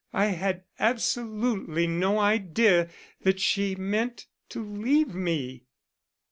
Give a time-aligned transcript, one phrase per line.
[0.13, 2.89] I had absolutely no idea
[3.21, 5.65] that she meant to leave me."